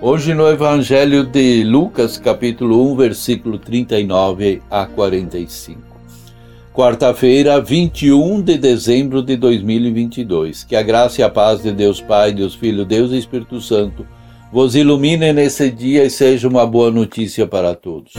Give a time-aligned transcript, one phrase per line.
[0.00, 5.80] Hoje no Evangelho de Lucas, capítulo 1, versículo 39 a 45.
[6.72, 10.64] Quarta-feira, 21 de dezembro de 2022.
[10.64, 14.04] Que a graça e a paz de Deus Pai, Deus Filho, Deus e Espírito Santo
[14.52, 18.12] vos ilumine nesse dia e seja uma boa notícia para todos.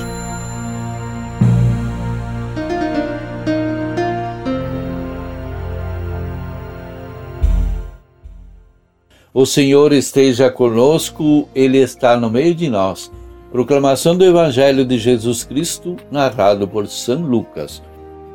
[9.38, 13.12] O Senhor esteja conosco, Ele está no meio de nós.
[13.52, 17.84] Proclamação do Evangelho de Jesus Cristo, narrado por São Lucas.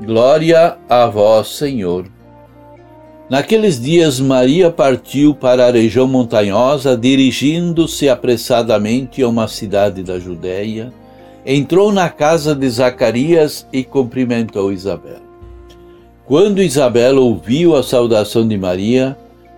[0.05, 2.05] Glória a vós, Senhor.
[3.31, 10.93] Naqueles dias, Maria partiu para a região montanhosa, dirigindo-se apressadamente a uma cidade da Judéia.
[11.47, 15.23] Entrou na casa de Zacarias e cumprimentou Isabel.
[16.27, 19.17] Quando Isabel ouviu a saudação de Maria,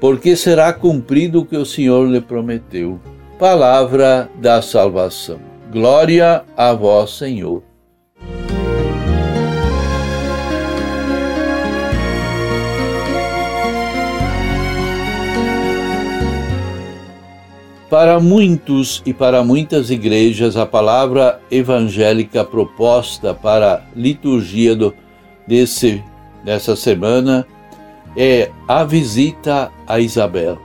[0.00, 3.00] porque será cumprido o que o Senhor lhe prometeu.
[3.38, 5.38] Palavra da salvação.
[5.72, 7.62] Glória a vós, Senhor.
[17.90, 24.92] Para muitos e para muitas igrejas, a palavra evangélica proposta para a liturgia do,
[25.46, 26.02] desse,
[26.44, 27.46] dessa semana
[28.16, 30.58] é a visita a Isabel.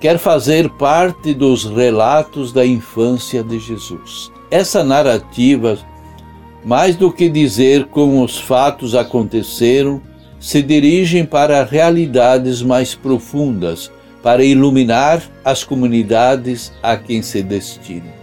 [0.00, 4.32] Quer fazer parte dos relatos da infância de Jesus.
[4.50, 5.78] Essa narrativa,
[6.64, 10.00] mais do que dizer como os fatos aconteceram,
[10.38, 13.92] se dirigem para realidades mais profundas,
[14.22, 18.20] para iluminar as comunidades a quem se destina.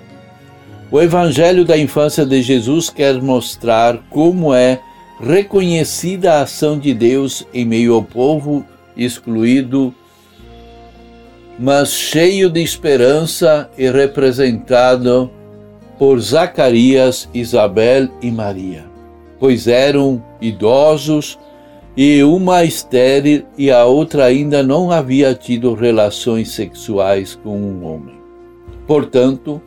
[0.90, 4.80] O Evangelho da infância de Jesus quer mostrar como é
[5.20, 9.94] reconhecida a ação de Deus em meio ao povo excluído,
[11.60, 15.32] mas cheio de esperança e representado
[15.98, 18.86] por Zacarias, Isabel e Maria,
[19.40, 21.40] pois eram idosos
[21.96, 28.16] e uma estéril e a outra ainda não havia tido relações sexuais com um homem.
[28.86, 29.60] Portanto,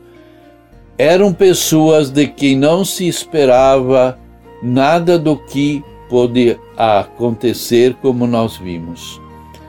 [0.97, 4.17] eram pessoas de quem não se esperava
[4.63, 9.21] nada do que pode acontecer como nós vimos.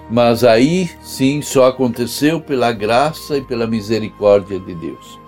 [0.10, 5.20] Mas aí sim só aconteceu pela graça e pela misericórdia de Deus.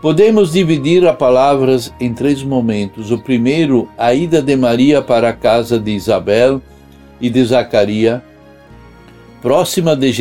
[0.00, 3.10] Podemos dividir as palavras em três momentos.
[3.10, 6.62] O primeiro, a ida de Maria para a casa de Isabel
[7.20, 8.22] e de Zacaria,
[9.42, 10.12] próxima de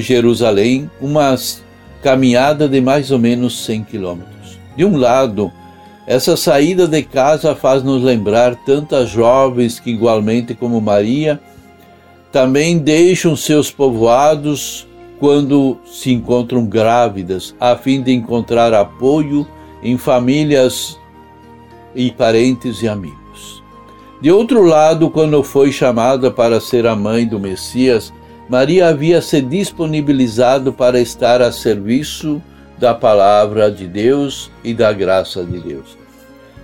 [0.00, 1.36] Jerusalém, uma
[2.02, 4.58] caminhada de mais ou menos 100 quilômetros.
[4.76, 5.52] De um lado,
[6.06, 11.40] essa saída de casa faz nos lembrar tantas jovens que, igualmente como Maria,
[12.32, 14.86] também deixam seus povoados
[15.20, 19.46] quando se encontram grávidas, a fim de encontrar apoio
[19.82, 20.98] em famílias
[21.94, 23.62] e parentes e amigos.
[24.20, 28.12] De outro lado, quando foi chamada para ser a mãe do Messias,
[28.48, 32.42] Maria havia se disponibilizado para estar a serviço
[32.82, 35.96] da palavra de Deus e da graça de Deus.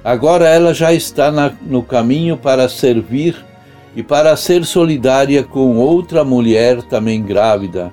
[0.03, 3.37] Agora ela já está na, no caminho para servir
[3.95, 7.93] e para ser solidária com outra mulher também grávida.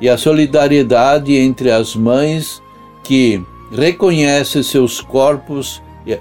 [0.00, 2.62] E a solidariedade entre as mães
[3.04, 6.18] que reconhecem seus corpos e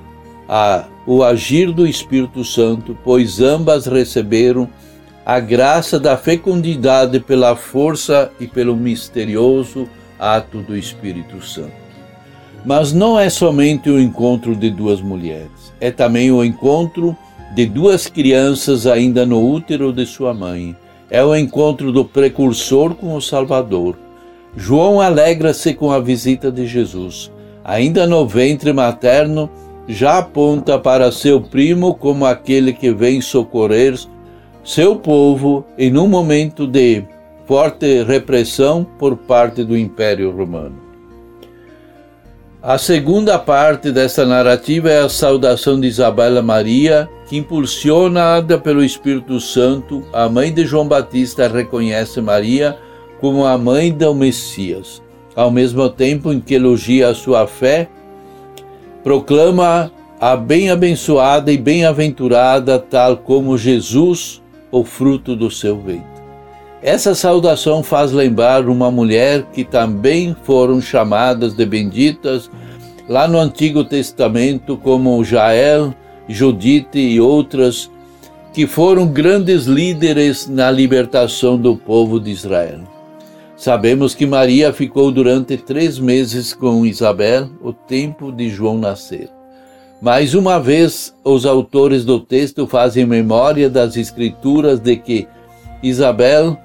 [0.49, 4.67] a, o agir do Espírito Santo, pois ambas receberam
[5.25, 9.87] a graça da fecundidade pela força e pelo misterioso
[10.19, 11.71] ato do Espírito Santo.
[12.65, 17.15] Mas não é somente o encontro de duas mulheres, é também o encontro
[17.55, 20.75] de duas crianças ainda no útero de sua mãe.
[21.09, 23.97] É o encontro do precursor com o Salvador.
[24.55, 27.31] João alegra-se com a visita de Jesus.
[27.63, 29.49] ainda no ventre materno,
[29.87, 33.97] já aponta para seu primo como aquele que vem socorrer
[34.63, 37.03] seu povo em um momento de
[37.47, 40.75] forte repressão por parte do Império Romano.
[42.61, 49.39] A segunda parte dessa narrativa é a saudação de Isabela Maria, que, impulsionada pelo Espírito
[49.39, 52.77] Santo, a mãe de João Batista reconhece Maria
[53.21, 55.01] como a mãe do Messias.
[55.33, 57.87] Ao mesmo tempo em que elogia a sua fé,
[59.03, 59.89] proclama
[60.19, 66.16] a bem-abençoada e bem-aventurada, tal como Jesus, o fruto do seu ventre.
[66.81, 72.51] Essa saudação faz lembrar uma mulher que também foram chamadas de benditas
[73.09, 75.93] lá no Antigo Testamento, como Jael,
[76.27, 77.89] Judite e outras,
[78.53, 82.81] que foram grandes líderes na libertação do povo de Israel.
[83.55, 89.29] Sabemos que Maria ficou durante três meses com Isabel, o tempo de João nascer.
[89.99, 95.27] Mais uma vez, os autores do texto fazem memória das Escrituras de que
[95.81, 96.55] Isabel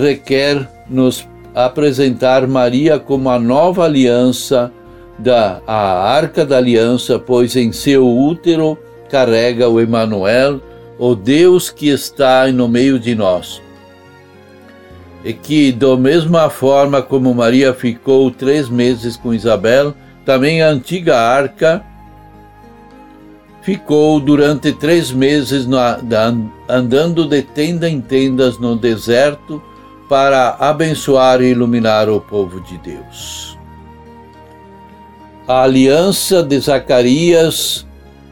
[0.00, 4.72] requer nos apresentar Maria como a nova aliança
[5.18, 8.78] da a arca da aliança, pois em seu útero
[9.10, 10.60] carrega o Emanuel,
[10.98, 13.60] o Deus que está no meio de nós.
[15.22, 19.94] E que, da mesma forma como Maria ficou três meses com Isabel,
[20.24, 21.84] também a antiga arca
[23.62, 25.66] ficou durante três meses
[26.68, 29.62] andando de tenda em tendas no deserto,
[30.10, 33.56] para abençoar e iluminar o povo de Deus.
[35.46, 37.86] A aliança de Zacarias,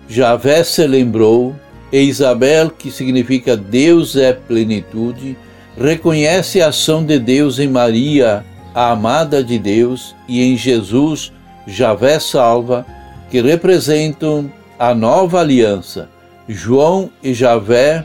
[0.08, 1.54] Javé se lembrou,
[1.92, 5.38] e Isabel, que significa Deus é plenitude,
[5.80, 8.44] reconhece a ação de Deus em Maria,
[8.74, 11.32] a amada de Deus, e em Jesus,
[11.64, 12.84] Javé salva,
[13.30, 16.10] que representam a nova aliança.
[16.48, 18.04] João e Javé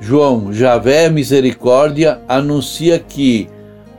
[0.00, 3.48] João, Javé Misericórdia, anuncia que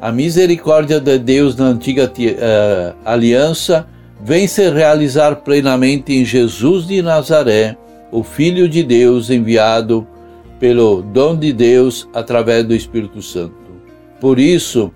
[0.02, 3.86] a misericórdia de Deus na antiga uh, aliança
[4.22, 7.78] vem se realizar plenamente em Jesus de Nazaré,
[8.12, 10.08] o Filho de Deus enviado
[10.60, 13.56] pelo dom de Deus através do Espírito Santo.
[14.20, 14.92] Por isso,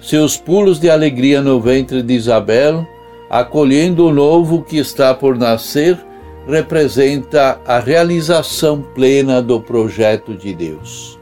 [0.00, 2.86] seus pulos de alegria no ventre de Isabel,
[3.30, 5.98] acolhendo o novo que está por nascer,
[6.46, 11.18] representa a realização plena do projeto de Deus.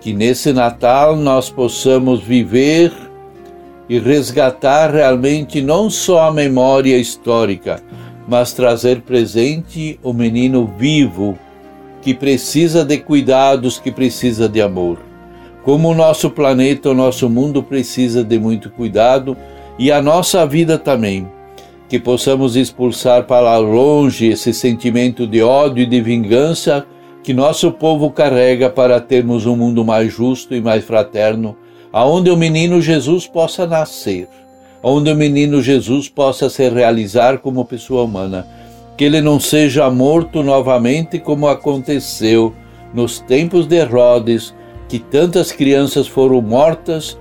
[0.00, 2.92] Que nesse Natal nós possamos viver
[3.88, 7.80] e resgatar realmente não só a memória histórica,
[8.26, 11.38] mas trazer presente o menino vivo
[12.00, 14.98] que precisa de cuidados, que precisa de amor.
[15.62, 19.36] Como o nosso planeta, o nosso mundo precisa de muito cuidado
[19.78, 21.28] e a nossa vida também
[21.92, 26.86] que possamos expulsar para longe esse sentimento de ódio e de vingança
[27.22, 31.54] que nosso povo carrega para termos um mundo mais justo e mais fraterno,
[31.92, 34.26] aonde o menino Jesus possa nascer,
[34.82, 38.46] onde o menino Jesus possa se realizar como pessoa humana,
[38.96, 42.54] que ele não seja morto novamente como aconteceu
[42.94, 44.54] nos tempos de Herodes,
[44.88, 47.18] que tantas crianças foram mortas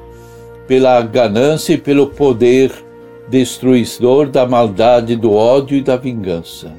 [0.66, 2.72] pela ganância e pelo poder
[3.32, 6.74] destruidor da maldade, do ódio e da vingança.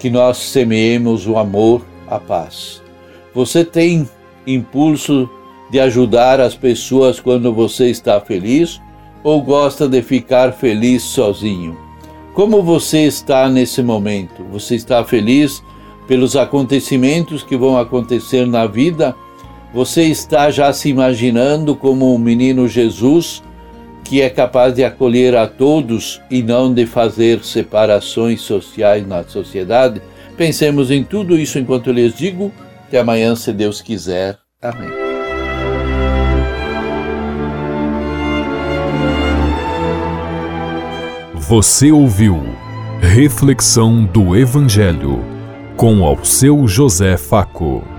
[0.00, 2.82] Que nós semeemos o amor, a paz.
[3.32, 4.08] Você tem
[4.44, 5.30] impulso
[5.70, 8.80] de ajudar as pessoas quando você está feliz
[9.22, 11.78] ou gosta de ficar feliz sozinho?
[12.34, 14.44] Como você está nesse momento?
[14.50, 15.62] Você está feliz
[16.08, 19.14] pelos acontecimentos que vão acontecer na vida?
[19.72, 23.42] Você está já se imaginando como o menino Jesus
[24.04, 30.02] que é capaz de acolher a todos e não de fazer separações sociais na sociedade.
[30.36, 32.52] Pensemos em tudo isso enquanto eu lhes digo.
[32.86, 34.38] Até amanhã, se Deus quiser.
[34.60, 34.90] Amém.
[41.34, 42.42] Você ouviu
[43.00, 45.22] Reflexão do Evangelho
[45.76, 47.93] com ao seu José Faco.